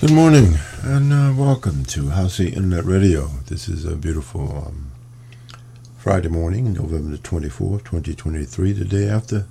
[0.00, 3.26] Good morning and uh, welcome to Housey Internet Radio.
[3.46, 4.92] This is a beautiful um,
[5.96, 9.46] Friday morning, November the 24th, 2023, the day after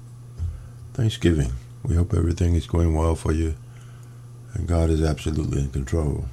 [0.93, 1.51] Thanksgiving.
[1.83, 3.55] We hope everything is going well for you
[4.53, 6.27] and God is absolutely in control.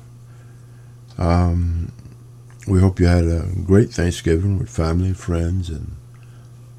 [1.19, 1.91] Um,
[2.69, 5.97] we hope you had a great Thanksgiving with family, friends, and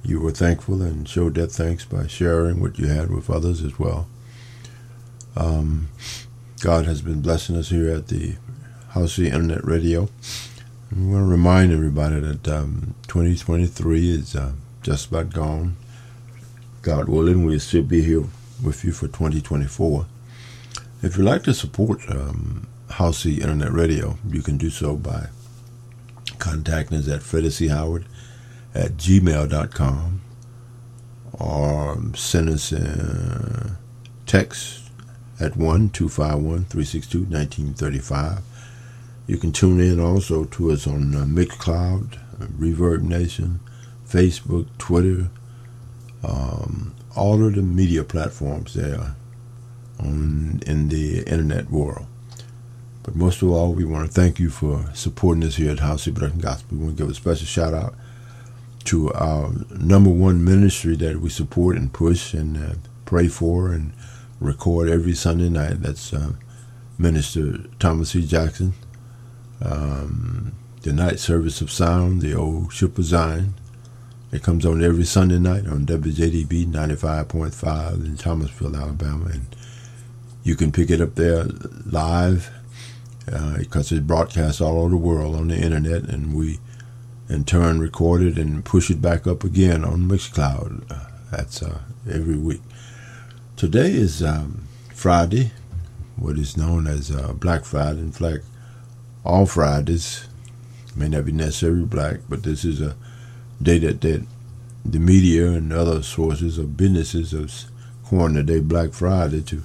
[0.04, 3.77] you were thankful and showed that thanks by sharing what you had with others as
[3.77, 4.07] well.
[5.36, 5.89] Um,
[6.66, 8.38] God has been blessing us here at the
[8.93, 10.10] Housey Internet Radio.
[10.91, 15.78] We want to remind everybody that um, 2023 is uh, just about gone.
[16.82, 18.24] God willing, we'll still be here
[18.64, 20.07] with you for 2024.
[21.04, 25.27] If you'd like to support um, Housey Internet Radio, you can do so by
[26.39, 28.05] contacting us at Freddie Howard
[28.74, 30.21] at gmail.com
[31.33, 33.77] or send us a
[34.25, 34.84] text
[35.39, 38.42] at 1 251 362 1935.
[39.28, 43.59] You can tune in also to us on uh, Mixcloud, uh, Reverb Nation,
[44.08, 45.30] Facebook, Twitter,
[46.23, 49.16] um, all of the media platforms there
[50.00, 52.05] on in the internet world.
[53.03, 56.14] But most of all, we want to thank you for supporting us here at Housey
[56.14, 56.77] Production Gospel.
[56.77, 57.95] We want to give a special shout out
[58.86, 63.94] to our number one ministry that we support and push and uh, pray for and
[64.39, 65.81] record every Sunday night.
[65.81, 66.33] That's uh,
[66.97, 68.25] Minister Thomas C.
[68.25, 68.73] Jackson.
[69.61, 73.55] Um, the night service of sound, the old ship of Zion.
[74.31, 79.25] It comes on every Sunday night on WJDB 95.5 in Thomasville, Alabama.
[79.31, 79.45] And
[80.44, 81.45] you can pick it up there
[81.86, 82.52] live
[83.25, 86.03] because uh, it's broadcast all over the world on the internet.
[86.03, 86.59] And we,
[87.30, 90.92] in turn, record it and push it back up again on Mixcloud.
[90.92, 92.61] Uh, that's uh, every week.
[93.58, 95.52] Today is um, Friday,
[96.17, 98.02] what is known as uh, Black Friday.
[98.02, 98.44] In fact,
[99.23, 100.28] all Fridays
[100.94, 102.98] may not be necessarily black, but this is a
[103.61, 104.26] day that, that
[104.83, 107.71] the media and other sources of businesses have
[108.05, 109.64] coined the day Black Friday to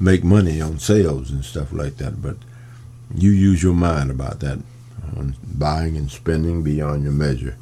[0.00, 2.20] make money on sales and stuff like that.
[2.20, 2.38] But
[3.14, 4.58] you use your mind about that
[5.16, 7.56] on buying and spending beyond your measure.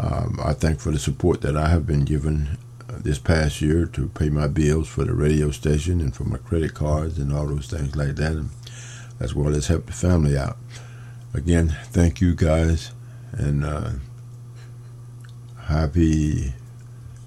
[0.00, 2.56] Um, I thank for the support that I have been given
[2.98, 6.74] this past year to pay my bills for the radio station and for my credit
[6.74, 8.48] cards and all those things like that,
[9.20, 10.56] as well as help the family out.
[11.34, 12.92] Again, thank you guys,
[13.32, 13.92] and uh,
[15.64, 16.52] happy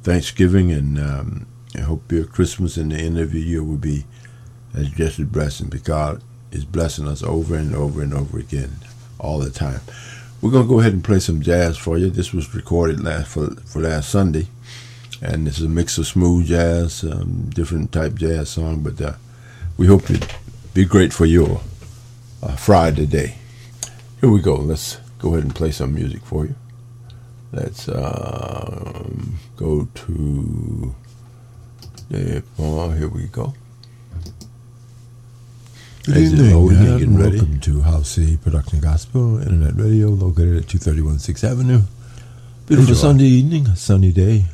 [0.03, 4.05] Thanksgiving, and um, I hope your Christmas and the end of your year will be
[4.75, 6.21] as just a blessing because
[6.51, 8.77] is blessing us over and over and over again
[9.19, 9.81] all the time.
[10.41, 12.09] We're gonna go ahead and play some jazz for you.
[12.09, 14.47] This was recorded last for, for last Sunday
[15.25, 18.83] and this is a mix of smooth jazz, um, different type jazz song.
[18.83, 19.13] But uh,
[19.77, 20.35] we hope it
[20.73, 21.61] be great for your
[22.43, 23.35] uh, Friday day.
[24.21, 24.55] Here we go.
[24.55, 26.55] Let's go ahead and play some music for you.
[27.51, 30.95] Let's um, go to
[32.09, 33.53] the oh, here we go.
[36.03, 41.81] Good evening and welcome to Housey Production Gospel Internet Radio, located at 231 6th Avenue.
[42.67, 44.45] Beautiful Sunday evening, a sunny day.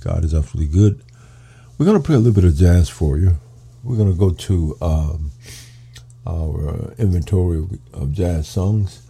[0.00, 1.02] God is absolutely good.
[1.76, 3.36] We're going to play a little bit of jazz for you.
[3.84, 5.30] We're going to go to um,
[6.26, 9.02] our inventory of jazz songs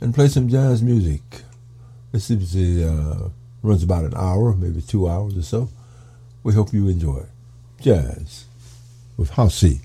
[0.00, 1.22] and play some jazz music.
[2.12, 3.30] This is uh,
[3.62, 5.68] runs about an hour, maybe two hours or so.
[6.42, 7.24] We hope you enjoy
[7.80, 8.44] jazz
[9.16, 9.80] with Housey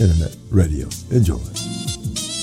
[0.00, 0.88] Internet Radio.
[1.10, 2.33] Enjoy.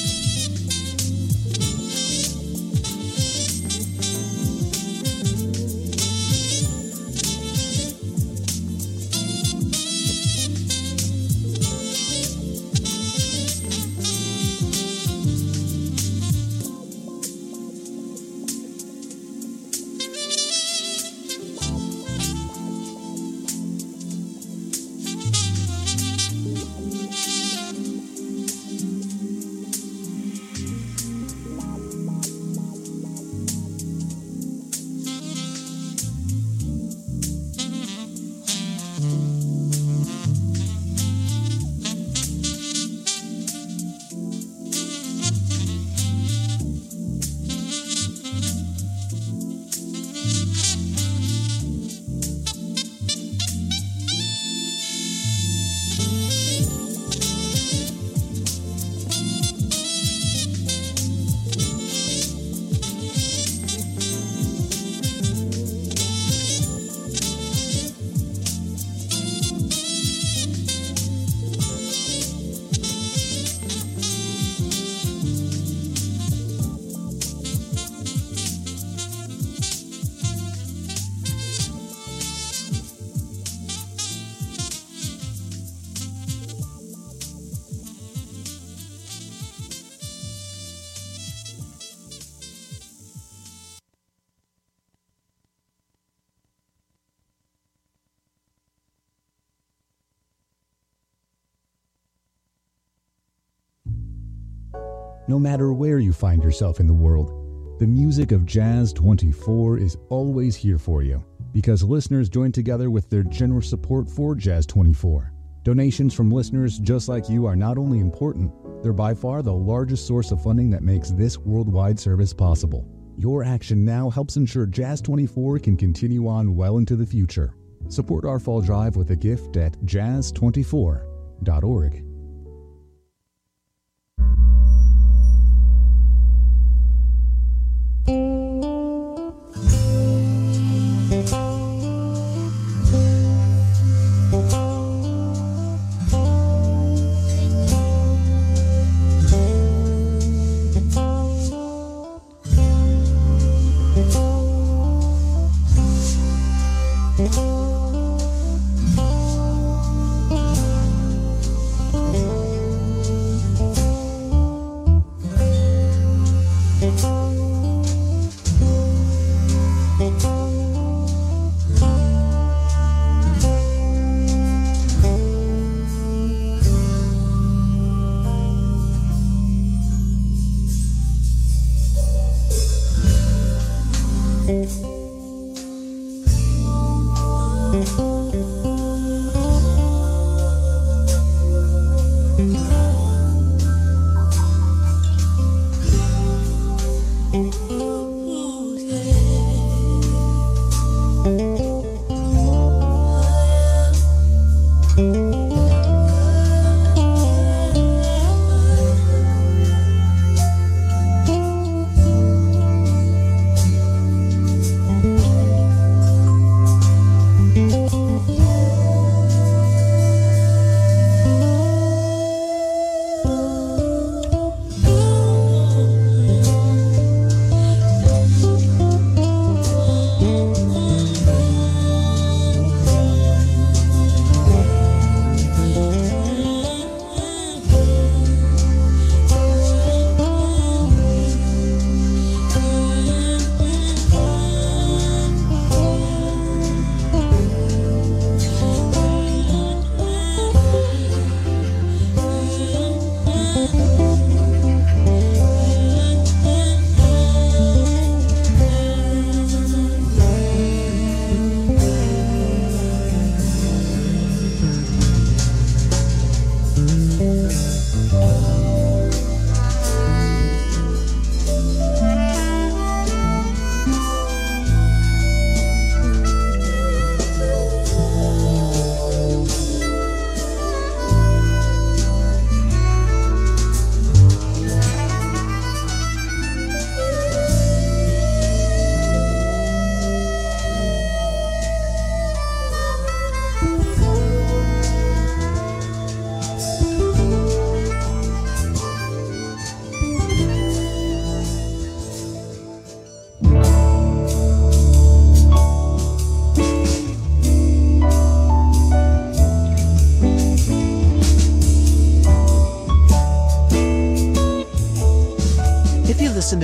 [105.51, 107.33] Matter where you find yourself in the world.
[107.77, 111.21] The music of Jazz 24 is always here for you
[111.51, 115.33] because listeners join together with their generous support for Jazz 24.
[115.63, 118.49] Donations from listeners just like you are not only important,
[118.81, 122.87] they're by far the largest source of funding that makes this worldwide service possible.
[123.17, 127.55] Your action now helps ensure Jazz 24 can continue on well into the future.
[127.89, 132.10] Support our fall drive with a gift at jazz24.org.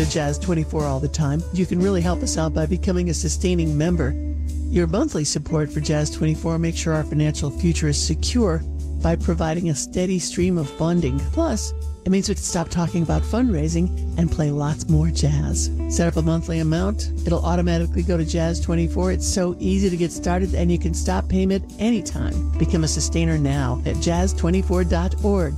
[0.09, 3.77] Jazz 24 all the time, you can really help us out by becoming a sustaining
[3.77, 4.11] member.
[4.69, 8.61] Your monthly support for Jazz 24 makes sure our financial future is secure
[9.01, 11.19] by providing a steady stream of funding.
[11.31, 11.73] Plus,
[12.05, 15.69] it means we can stop talking about fundraising and play lots more jazz.
[15.89, 19.11] Set up a monthly amount, it'll automatically go to Jazz 24.
[19.11, 22.51] It's so easy to get started and you can stop payment anytime.
[22.57, 25.55] Become a sustainer now at jazz24.org.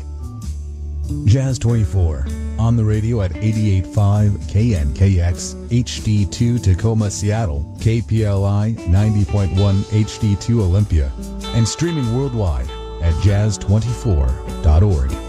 [1.28, 2.26] Jazz 24
[2.60, 11.12] on the radio at 88.5 KNKX HD2 Tacoma, Seattle, KPLI 90.1 HD2 Olympia,
[11.56, 12.70] and streaming worldwide
[13.02, 15.29] at jazz24.org.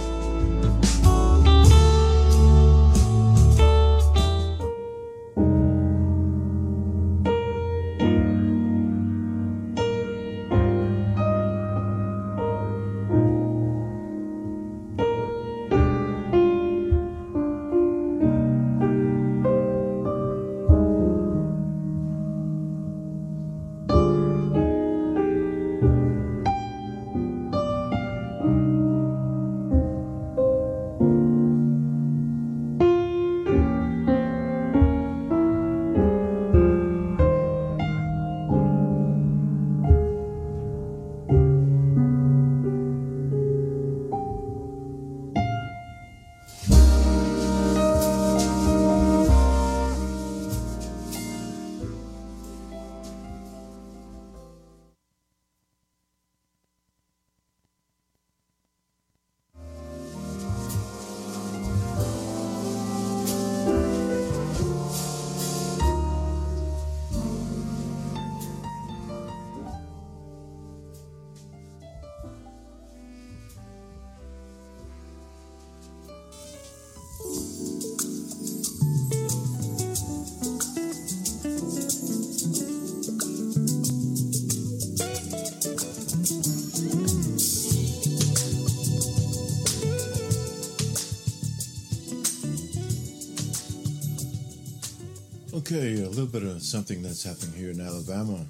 [95.72, 98.44] Okay, a little bit of something that's happening here in Alabama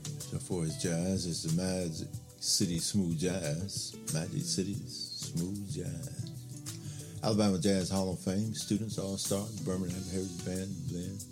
[0.49, 1.91] for his jazz is the Mad
[2.39, 3.95] City Smooth Jazz.
[4.15, 6.31] Magic City Smooth Jazz.
[7.23, 11.23] Alabama Jazz Hall of Fame, Students All Star, Birmingham Heritage Band Blend.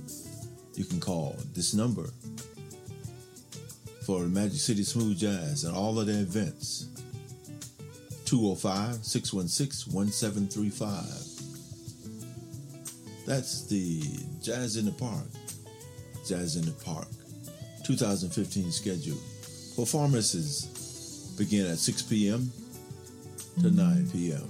[0.76, 2.10] You can call this number
[4.06, 6.88] for Magic City Smooth Jazz and all of their events.
[8.26, 11.32] 205 616 1735.
[13.28, 14.02] That's the
[14.42, 15.28] Jazz in the Park.
[16.26, 17.08] Jazz in the Park
[17.84, 19.18] 2015 schedule.
[19.76, 22.52] Performances begin at 6 p.m.
[23.62, 24.48] to 9 p.m.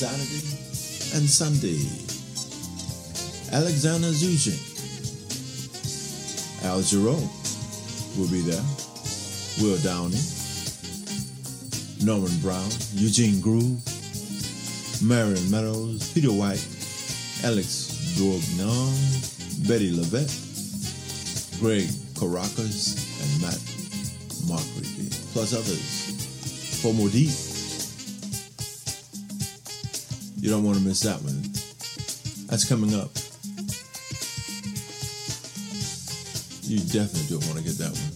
[0.00, 0.40] Saturday
[1.14, 1.76] and Sunday.
[3.52, 4.56] Alexander Zonjic,
[6.64, 7.20] Al Jarreau
[8.16, 8.64] will be there.
[9.60, 10.16] Will Downing,
[12.00, 13.76] Norman Brown, Eugene Groove,
[15.02, 16.64] Marion Meadows, Peter White,
[17.44, 18.96] Alex Bugnon,
[19.68, 20.32] Bettye LaVette,
[21.60, 23.60] Gregg Karukas, and Matt
[24.48, 26.80] Markricky, plus others.
[26.80, 27.49] For more deep,
[30.40, 31.42] you don't want to miss that one.
[32.48, 33.10] That's coming up.
[36.64, 38.12] You definitely don't want to get that one.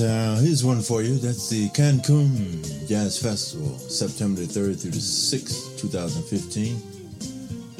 [0.00, 1.18] Uh, here's one for you.
[1.18, 6.80] That's the Cancun Jazz Festival, September the 3rd through the 6th, 2015.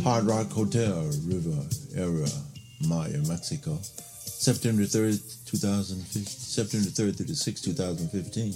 [0.03, 1.57] Hard Rock Hotel, River
[1.95, 2.27] Era,
[2.88, 3.79] Maya, Mexico.
[3.81, 8.55] September 3rd, 2015, September 3rd through the 6th, 2015,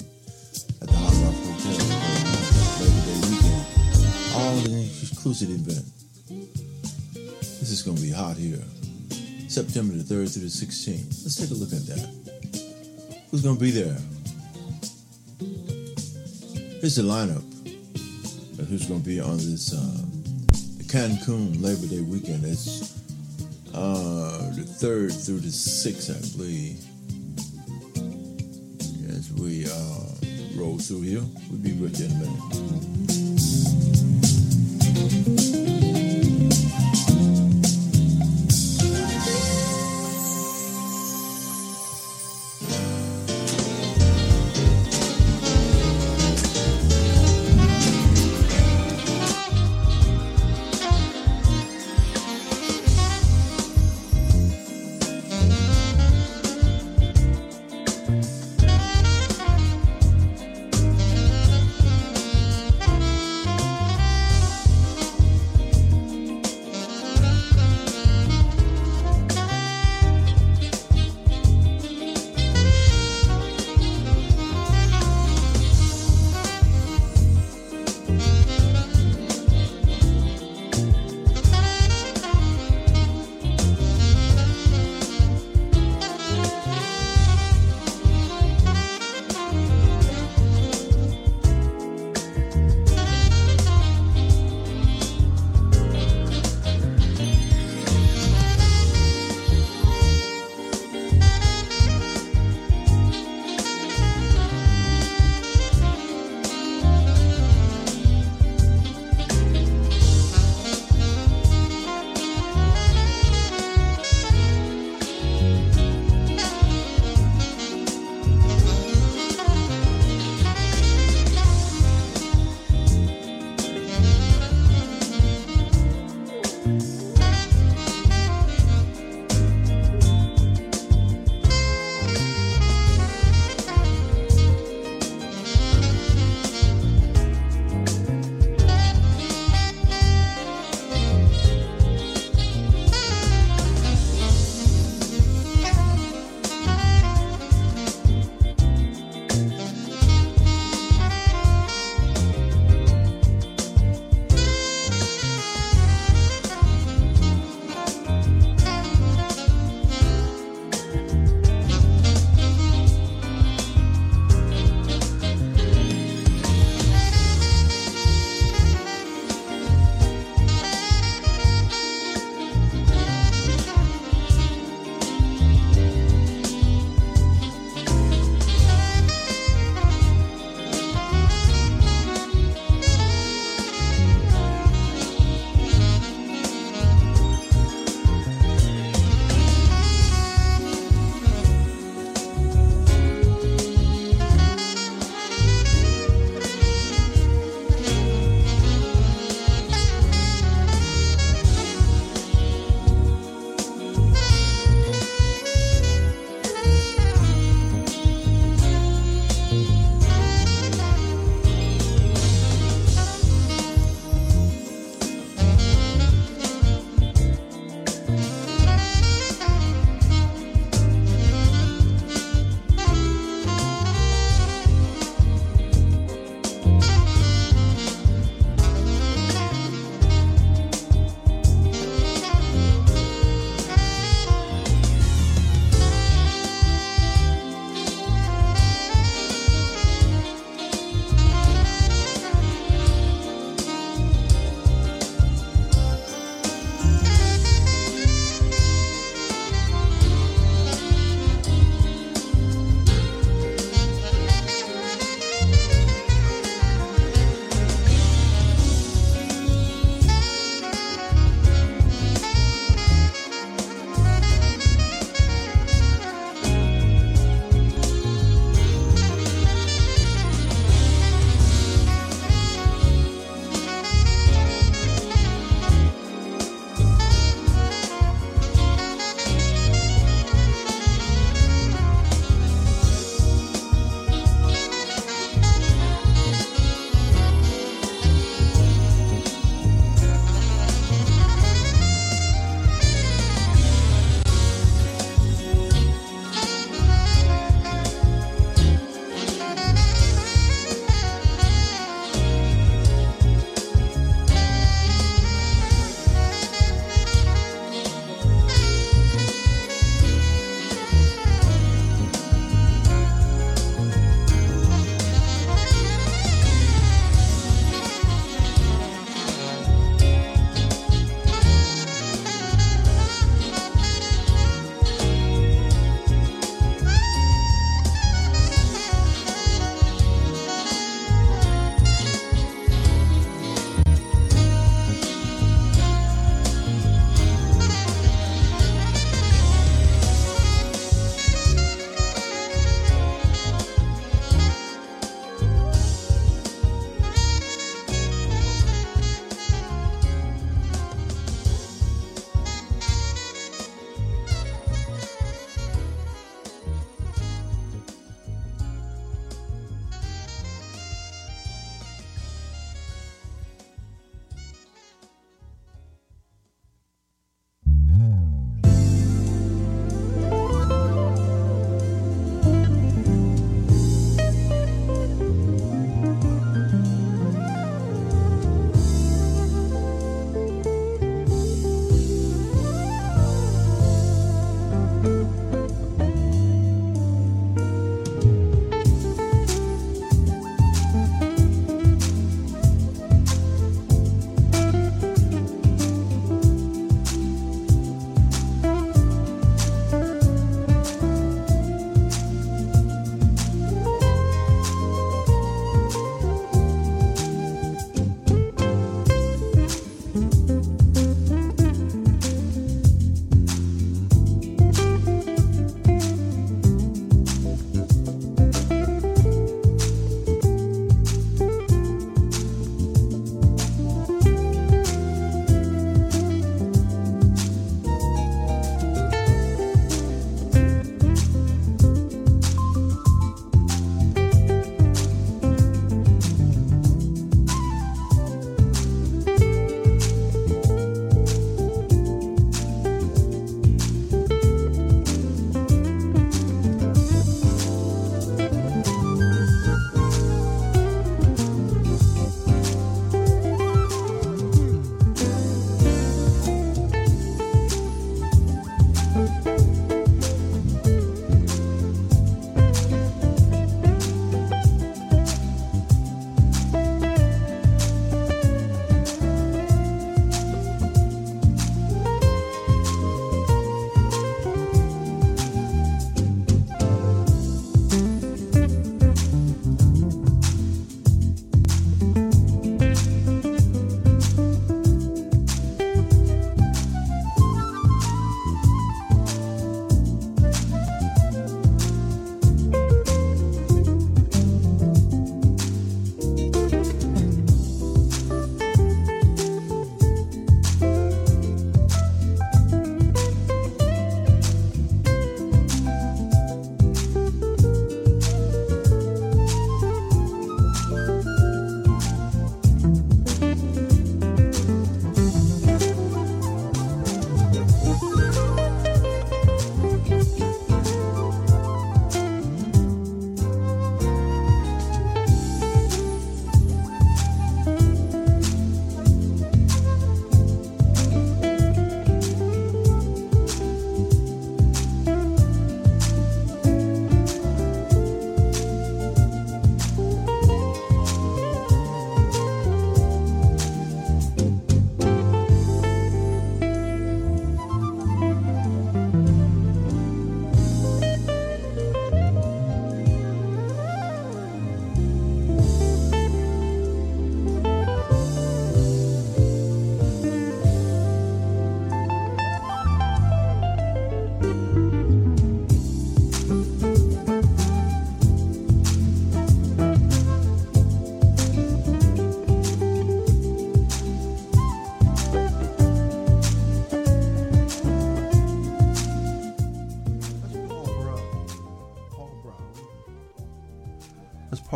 [0.82, 1.78] at the Hard Rock Hotel,
[2.82, 3.64] Labor Day weekend.
[4.34, 5.87] All an exclusive event.
[7.40, 8.62] This is going to be hot here.
[9.48, 11.22] September the 3rd through the 16th.
[11.24, 11.88] Let's take a look at.
[13.38, 13.96] Who's going to be there?
[16.81, 17.44] Here's the lineup
[18.59, 20.03] of who's going to be on this uh,
[20.88, 22.44] Cancun Labor Day weekend.
[22.44, 23.01] It's
[23.72, 26.85] uh, the 3rd through the 6th, I believe.
[29.16, 33.97] As we uh, roll through here, we'll be with you in a minute.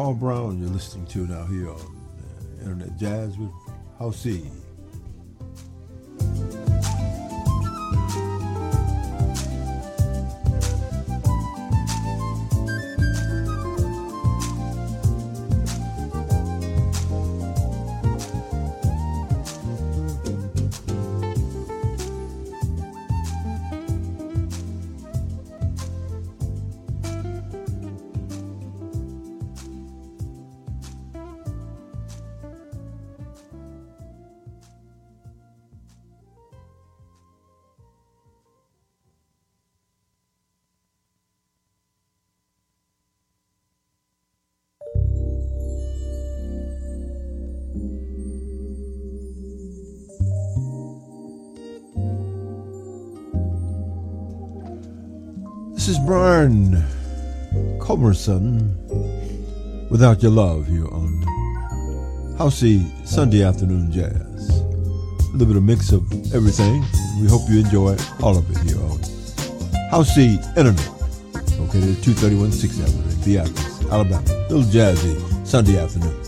[0.02, 1.96] Paul Brown you're listening to now here on
[2.58, 2.96] Internet.
[2.98, 3.52] Jazz with
[4.00, 4.16] House
[57.92, 58.74] Culbertson
[59.90, 61.22] Without Your Love here on
[62.38, 64.48] Housey Sunday Afternoon Jazz.
[64.48, 66.80] A little bit of mix of everything.
[67.20, 68.98] We hope you enjoy all of it here on
[69.92, 70.88] Housey Internet.
[71.60, 74.24] Located at 231 6th Avenue in Beatrice, Alabama.
[74.26, 76.21] A little jazzy Sunday afternoon.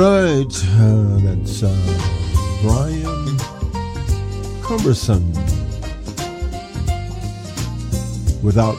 [0.00, 0.46] Right,
[0.78, 1.68] uh, that's uh,
[2.62, 3.36] Brian
[4.62, 5.30] Culbertson.
[8.42, 8.78] Without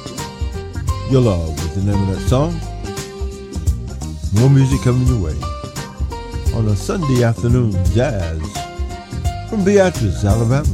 [1.12, 2.60] Your Love is the name of that song.
[4.34, 5.38] More music coming your way
[6.56, 8.42] on a Sunday afternoon jazz
[9.48, 10.68] from Beatrice, Alabama.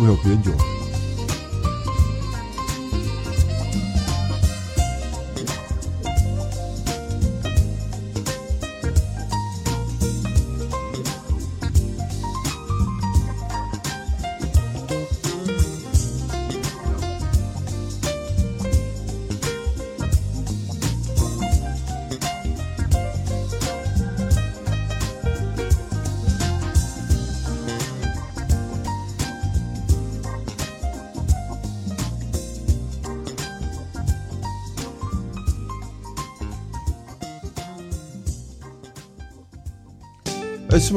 [0.00, 0.75] We hope you enjoy.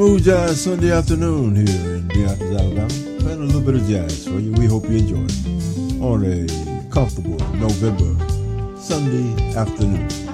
[0.00, 2.88] Smooth jazz Sunday afternoon here in Beatrice, Alabama.
[3.20, 4.50] Playing a little bit of jazz for you.
[4.52, 8.16] We hope you enjoy it on a comfortable November
[8.78, 10.29] Sunday afternoon.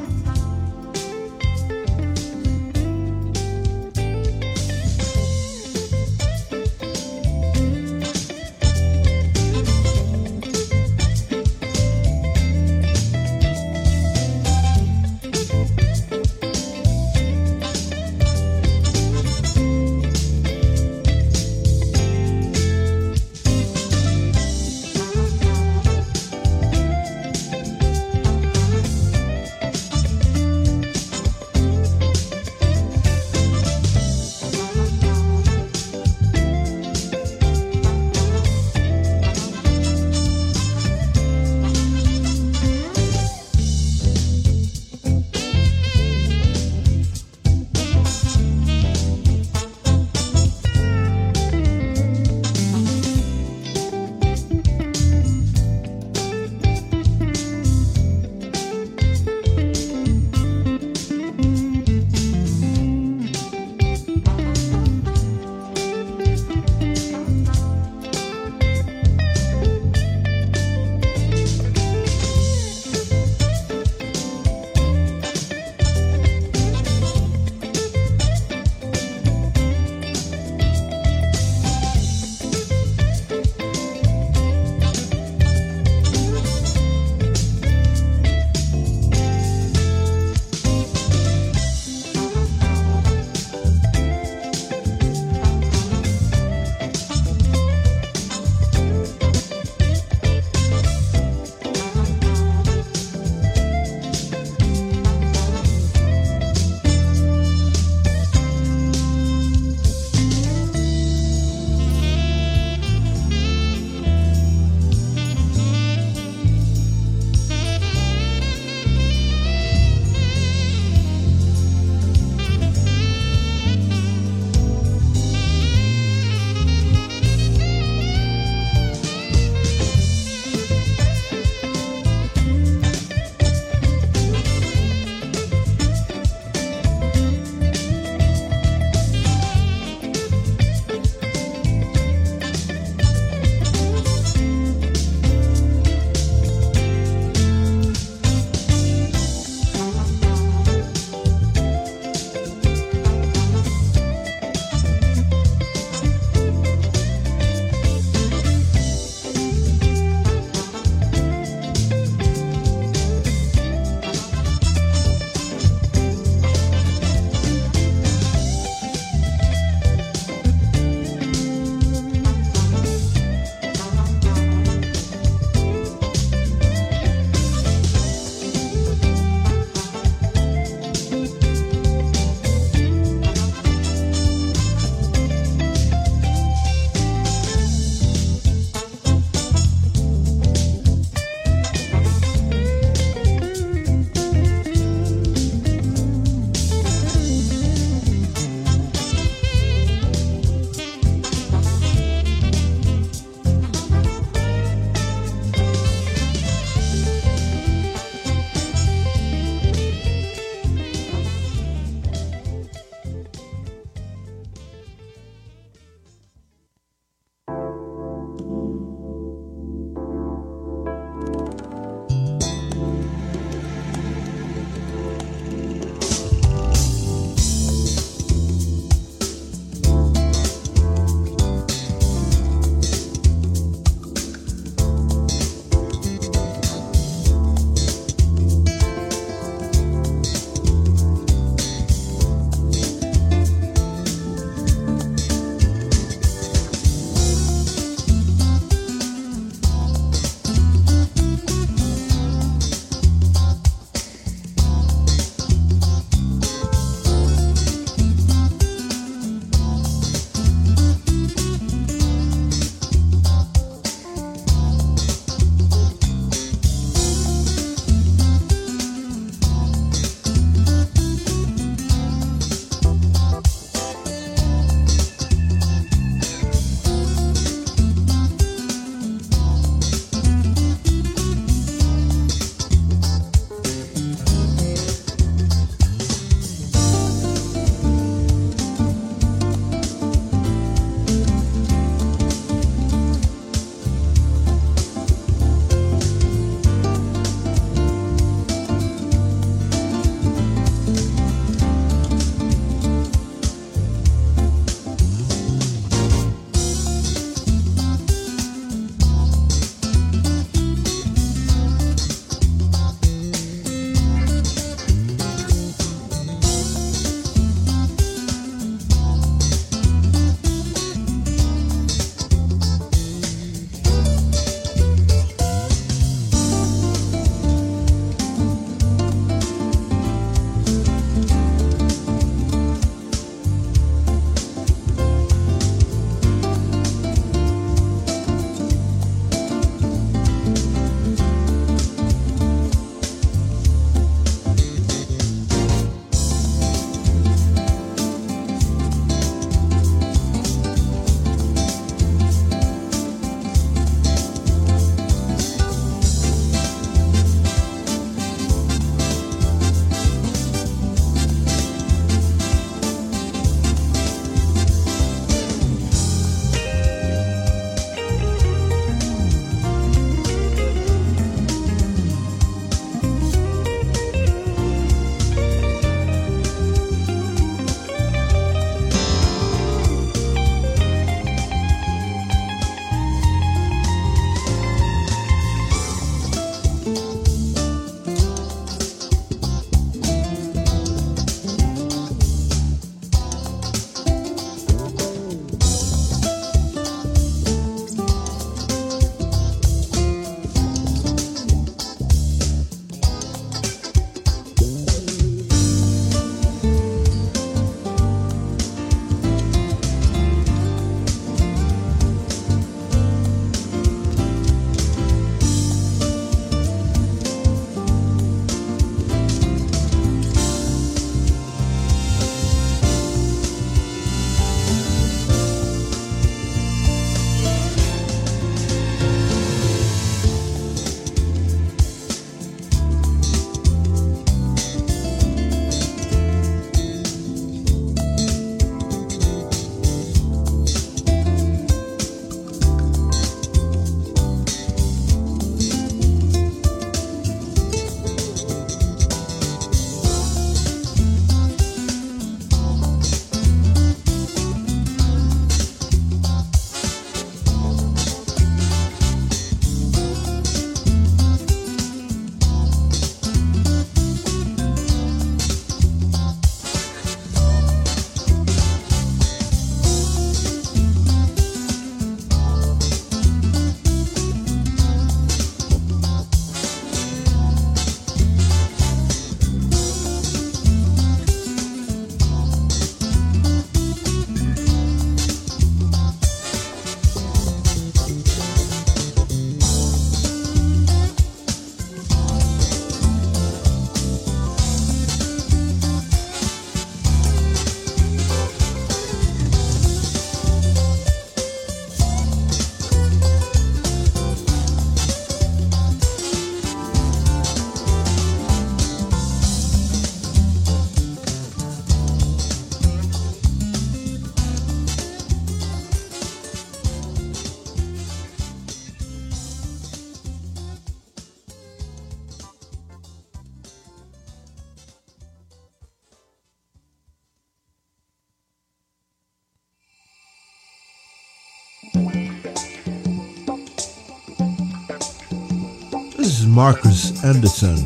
[536.57, 537.77] Marcus Anderson.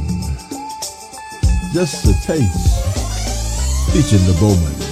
[1.73, 2.85] Just a taste.
[3.93, 4.90] Featuring the Bowman.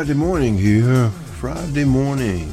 [0.00, 1.10] Friday morning here.
[1.40, 2.48] Friday morning.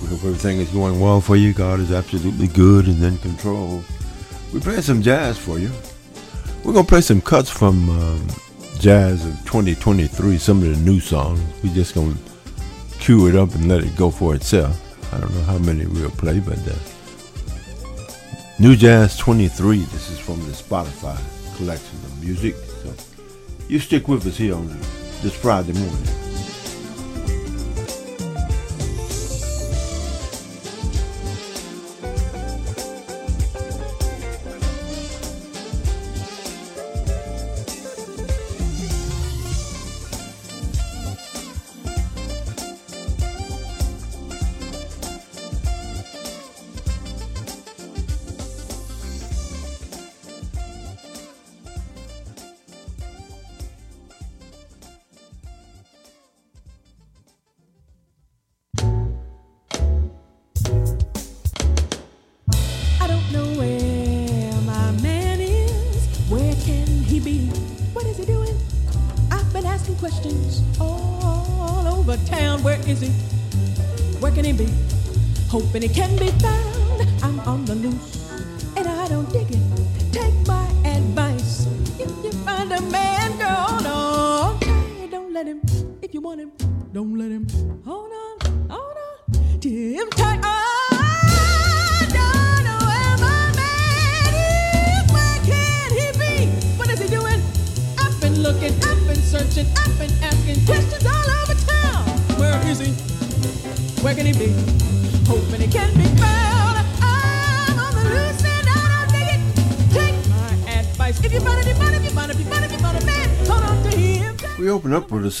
[0.00, 1.52] We hope everything is going well for you.
[1.52, 3.84] God is absolutely good and in control.
[4.50, 5.70] We're playing some jazz for you.
[6.64, 8.26] We're going to play some cuts from um,
[8.78, 11.38] jazz of 2023, some of the new songs.
[11.62, 14.74] We're just going to cue it up and let it go for itself.
[15.12, 16.72] I don't know how many we'll play, but uh,
[18.58, 19.80] New Jazz 23.
[19.80, 21.20] This is from the Spotify
[21.58, 22.54] collection of music.
[22.54, 22.94] So
[23.68, 24.68] you stick with us here on
[25.22, 26.11] this Friday morning.
[75.52, 76.81] hoping it can be found.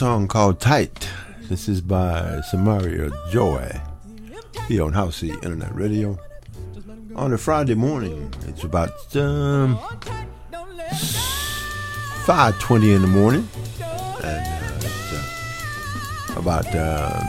[0.02, 1.08] Song called Tight.
[1.42, 3.80] This is by Samara Joy
[4.66, 6.18] here on House Internet Radio.
[7.14, 9.78] On a Friday morning, it's about um,
[12.26, 13.48] 5.20 in the morning.
[14.24, 17.22] And uh, it's uh, about um,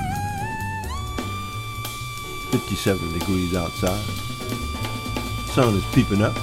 [2.54, 4.04] 57 degrees outside.
[5.52, 6.34] Sun is peeping up.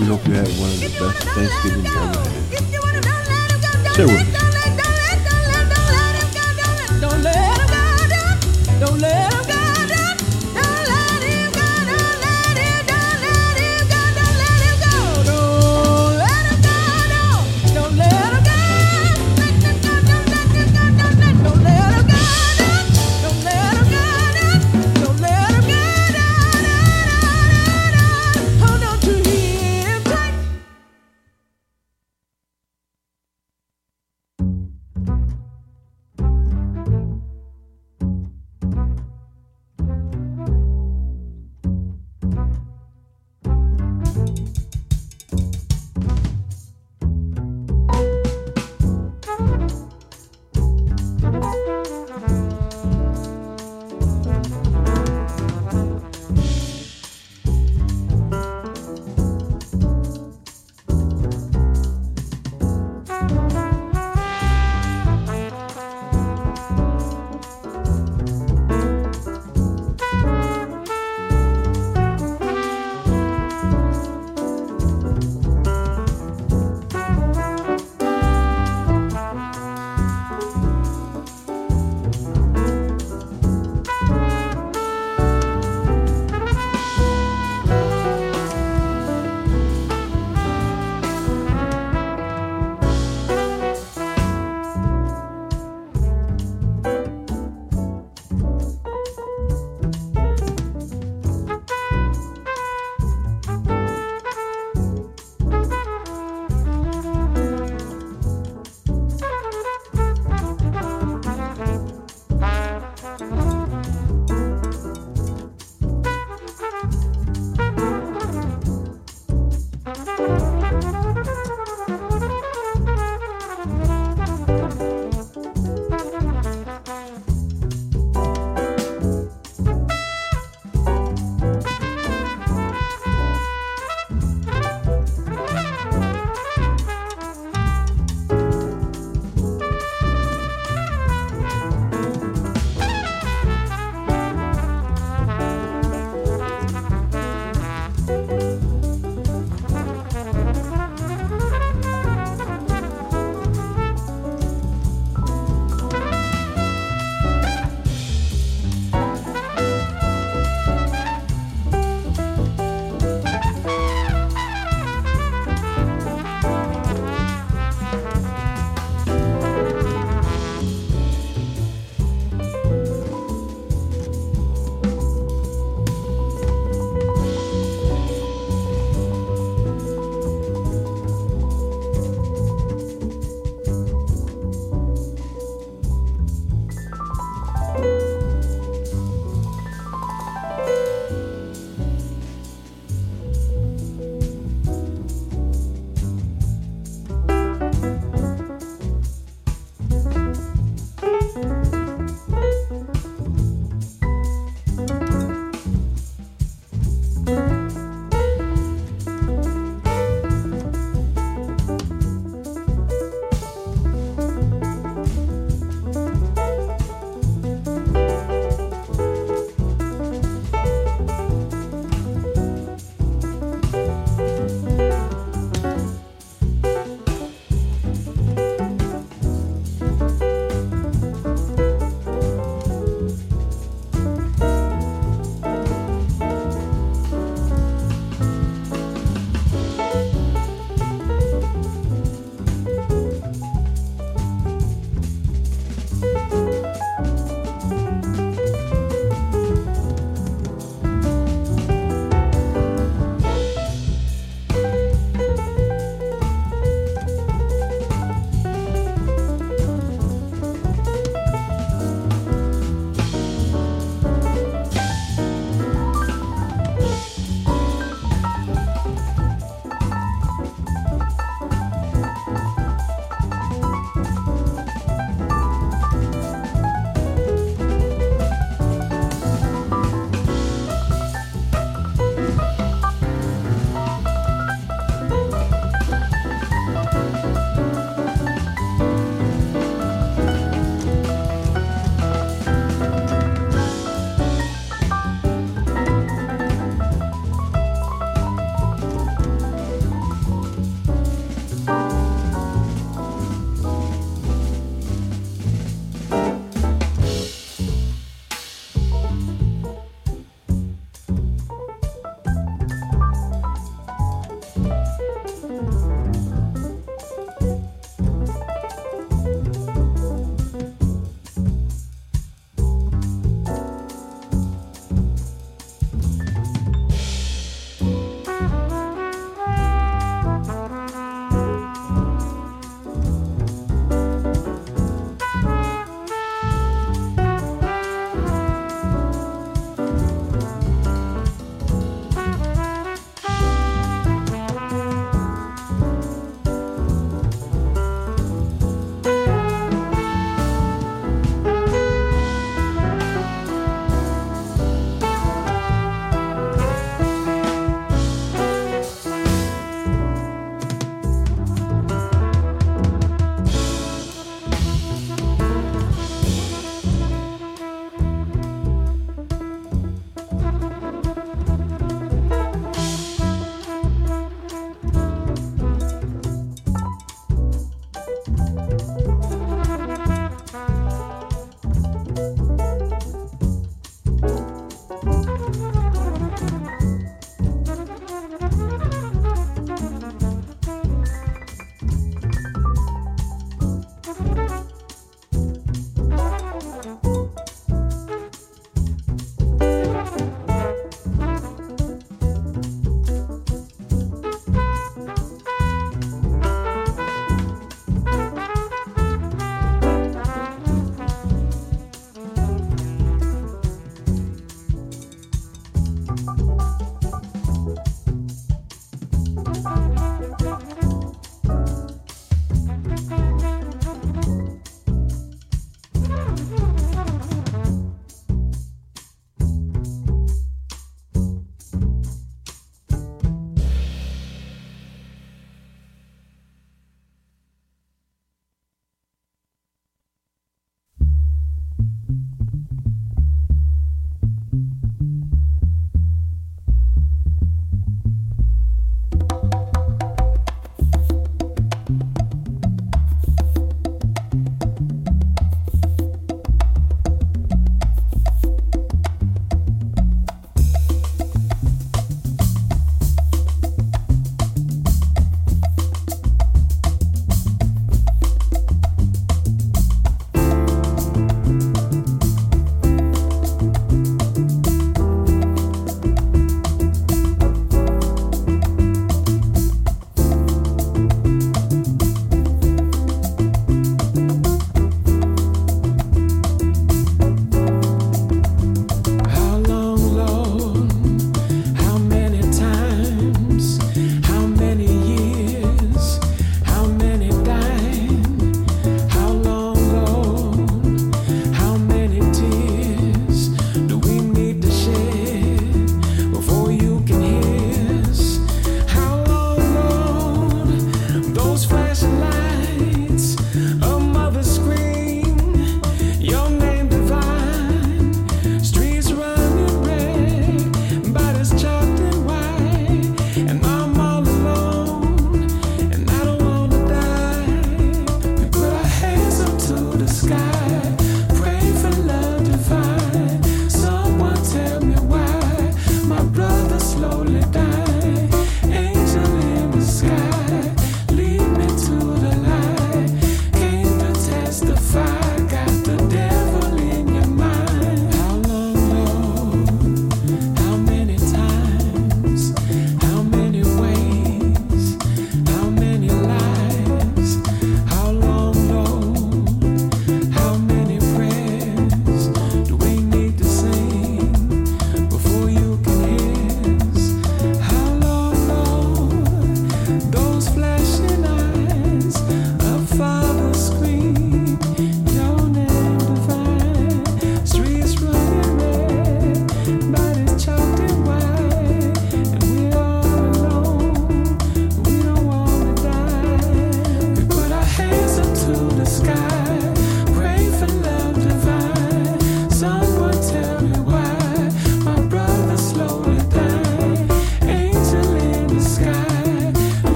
[0.00, 3.92] We hope you have one of the best Thanksgiving you ever had.
[3.92, 4.47] Stay with.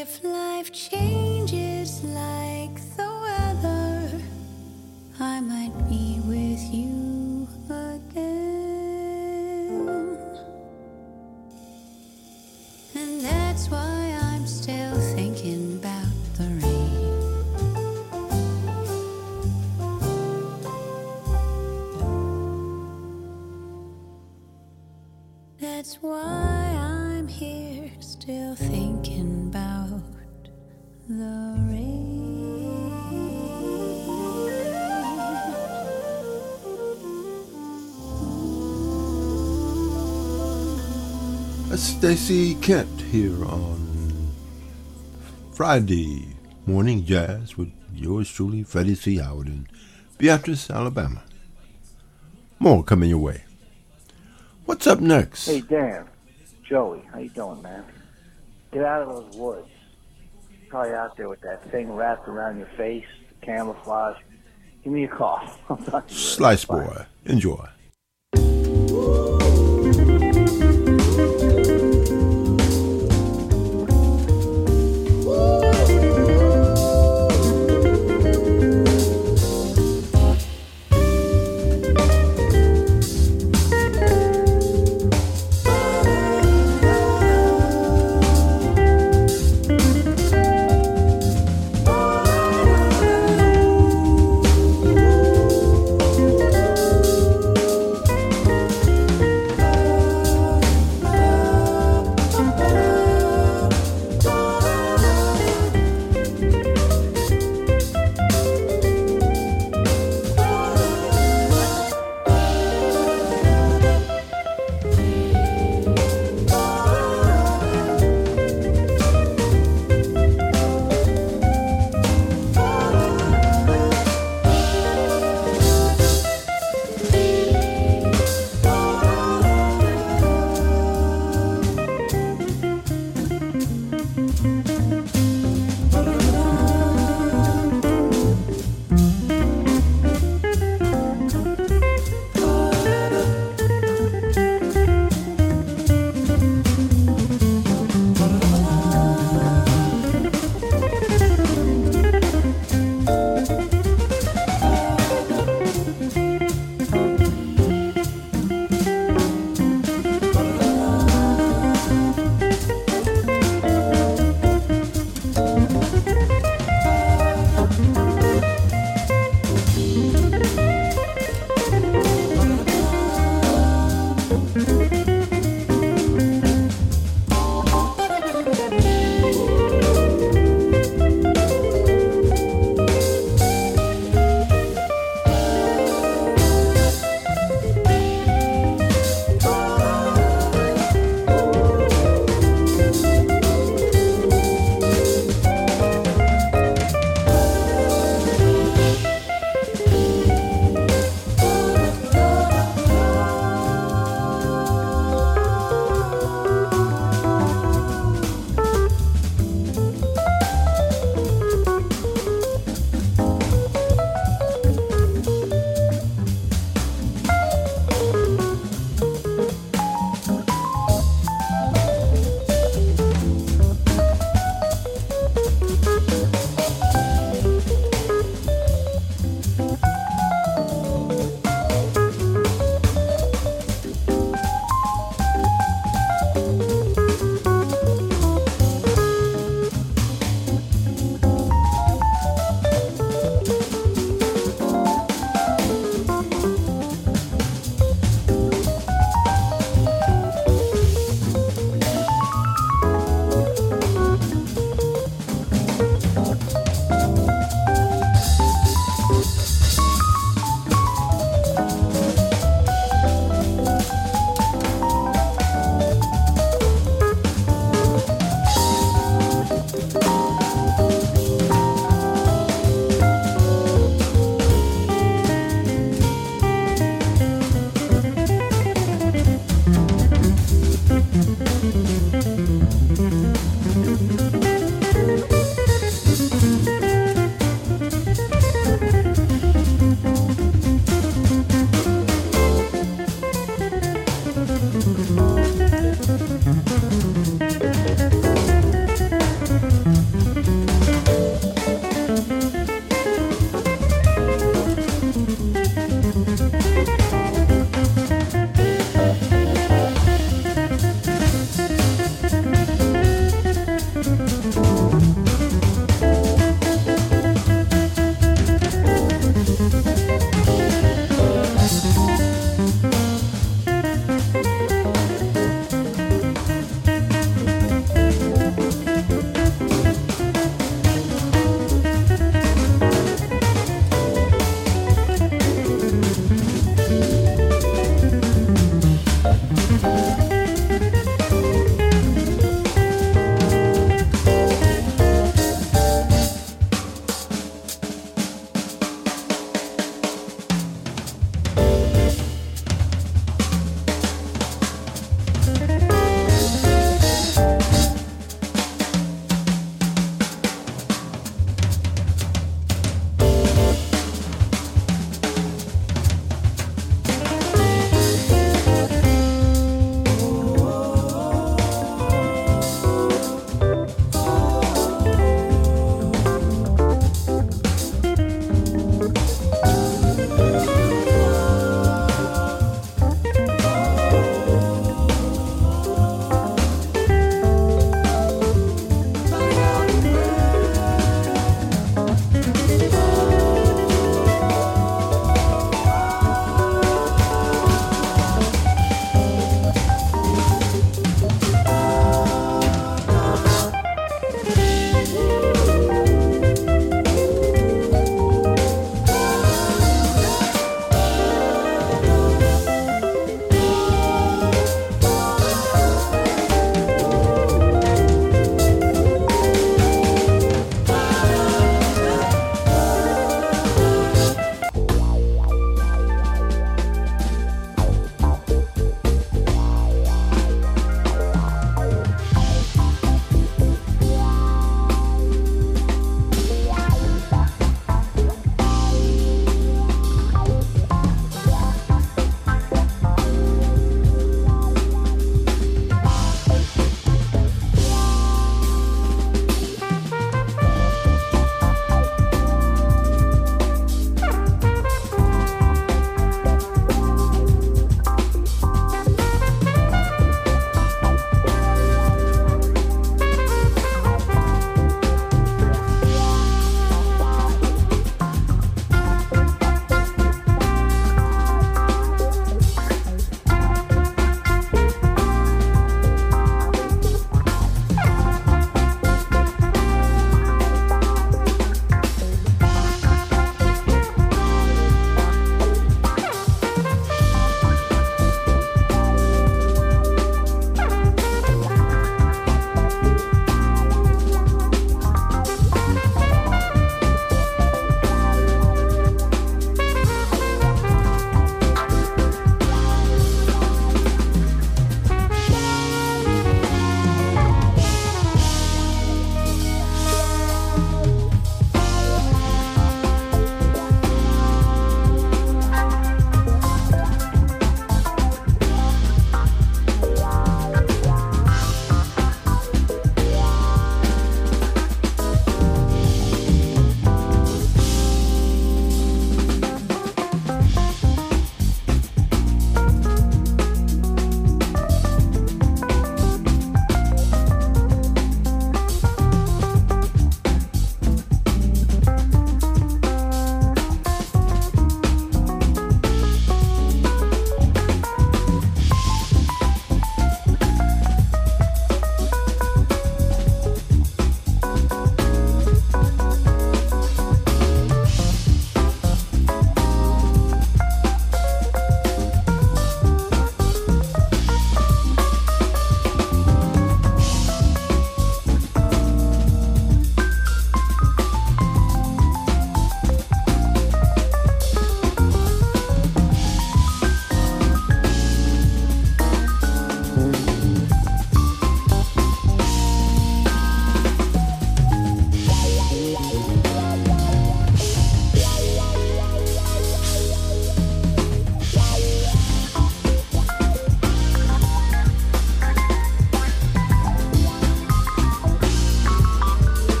[0.00, 0.39] live life.
[41.80, 44.30] Stacey Kent here on
[45.54, 46.28] Friday
[46.66, 49.16] Morning Jazz with yours truly, Freddie C.
[49.16, 49.66] Howard in
[50.18, 51.22] Beatrice, Alabama.
[52.58, 53.44] More coming your way.
[54.66, 55.46] What's up next?
[55.46, 56.06] Hey, Dan.
[56.68, 57.82] Joey, how you doing, man?
[58.72, 59.68] Get out of those woods.
[60.68, 63.06] Probably out there with that thing wrapped around your face,
[63.40, 64.18] camouflage.
[64.84, 65.40] Give me a call.
[66.08, 67.06] Slice boy.
[67.24, 67.66] Enjoy.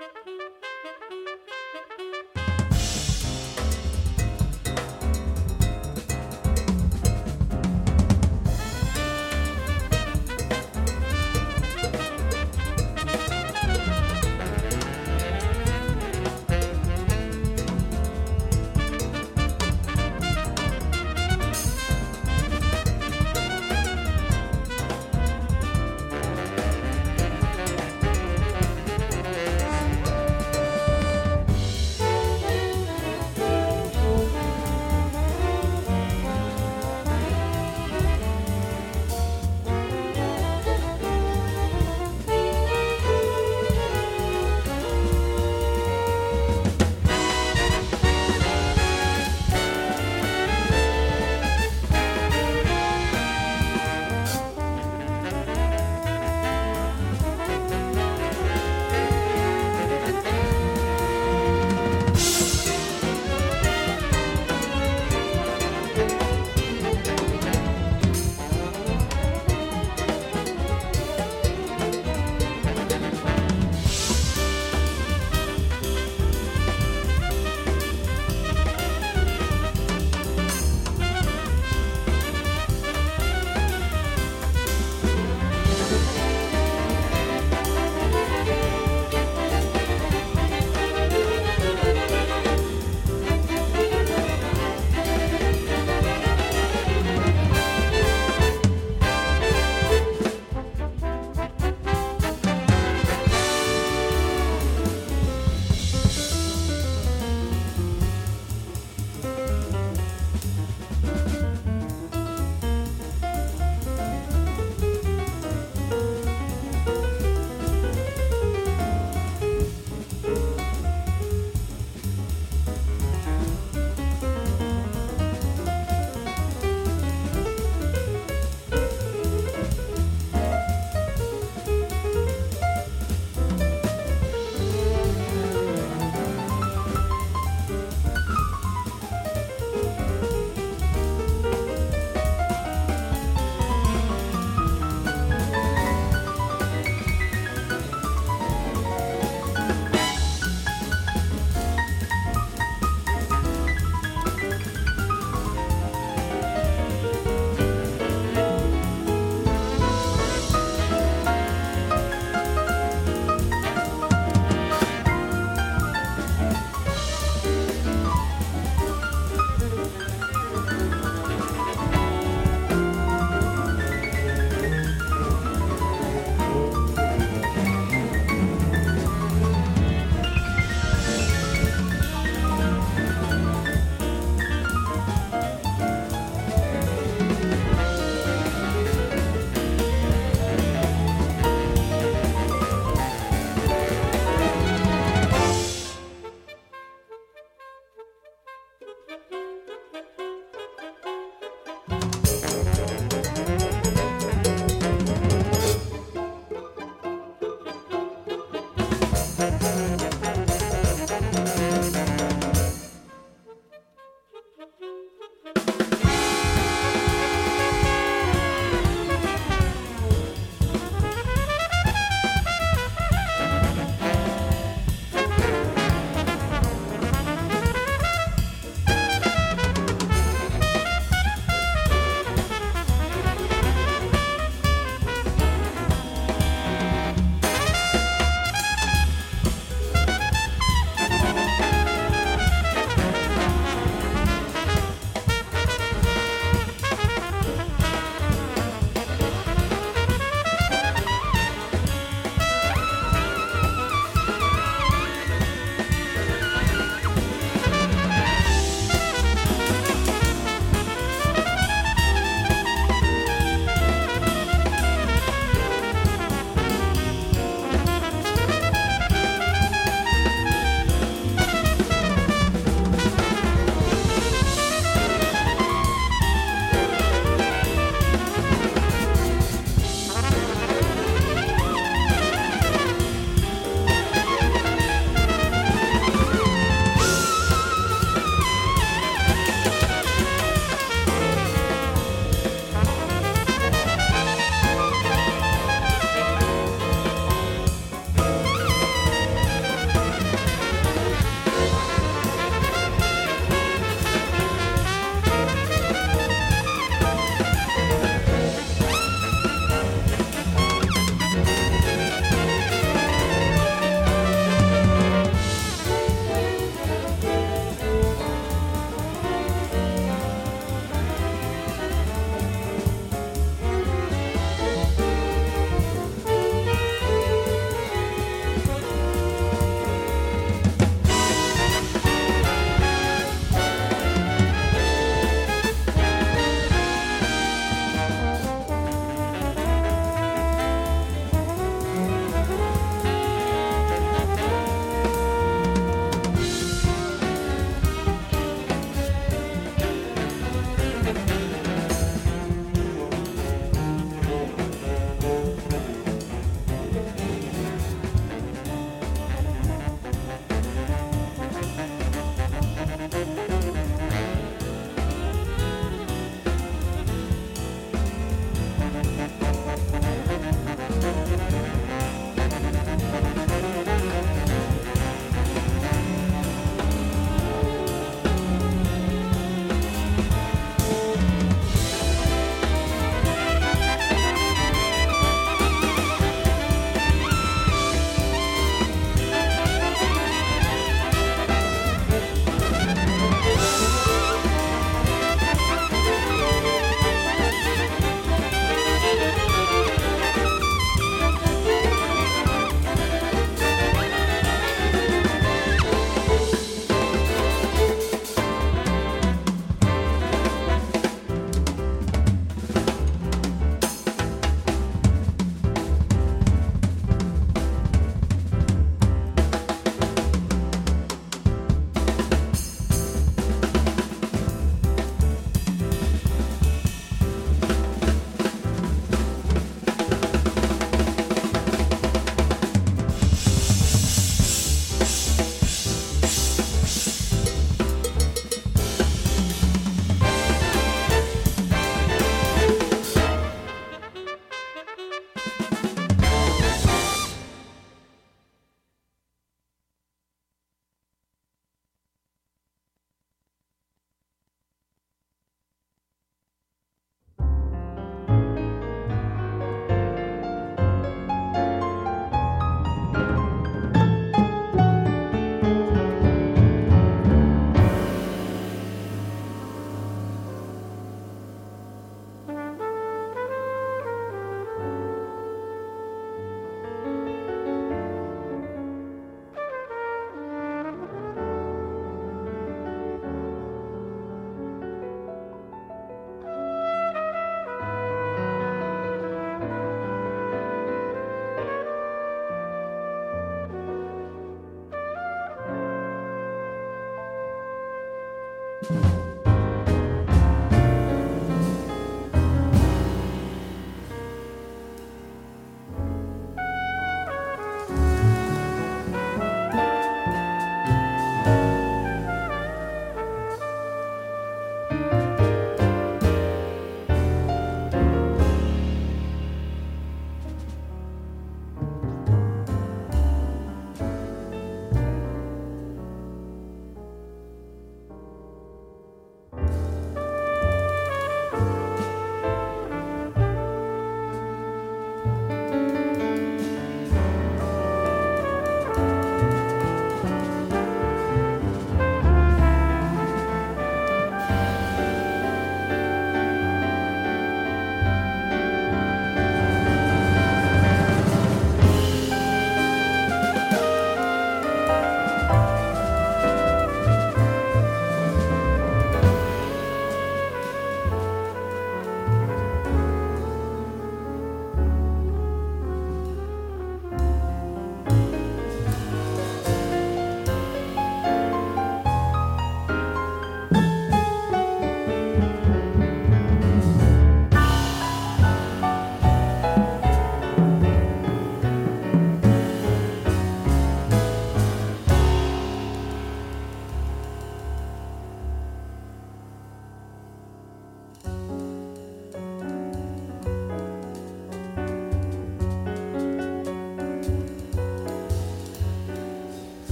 [0.00, 0.26] thank
[1.98, 2.59] you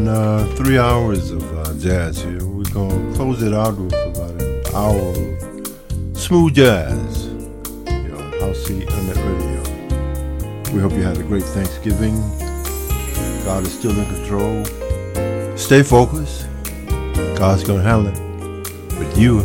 [0.00, 2.46] on uh, three hours of uh, jazz here.
[2.46, 7.24] We're going to close it out with about an hour of smooth jazz
[7.86, 10.72] here on House Internet Radio.
[10.72, 12.14] We hope you had a great Thanksgiving.
[13.44, 14.64] God is still in control.
[15.56, 16.46] Stay focused.
[17.36, 18.18] God's going to handle it.
[18.90, 19.38] But you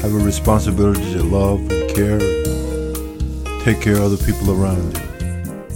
[0.00, 2.18] have a responsibility to love and care,
[3.64, 5.10] take care of other people around you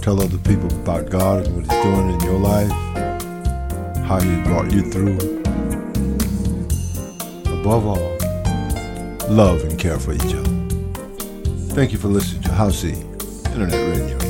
[0.05, 2.69] tell other people about God and what He's doing in your life,
[4.15, 5.17] how He brought you through.
[7.59, 8.17] Above all,
[9.29, 10.49] love and care for each other.
[11.75, 12.91] Thank you for listening to House C
[13.51, 14.24] Internet Radio.